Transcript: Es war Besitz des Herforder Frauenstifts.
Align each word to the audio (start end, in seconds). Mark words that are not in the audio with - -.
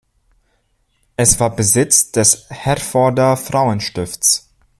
Es 1.15 1.39
war 1.39 1.55
Besitz 1.55 2.11
des 2.11 2.47
Herforder 2.49 3.37
Frauenstifts. 3.37 4.49